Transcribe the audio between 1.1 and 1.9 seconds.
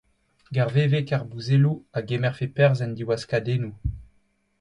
ar bouzelloù